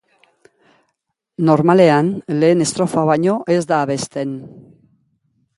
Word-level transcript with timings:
Normalean, 1.49 2.09
lehen 2.39 2.65
estrofa 2.67 3.07
baino 3.13 3.39
ez 3.57 3.61
da 3.73 3.85
abesten. 3.89 4.37